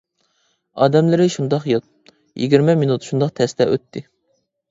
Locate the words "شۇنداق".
1.33-1.67, 3.09-3.35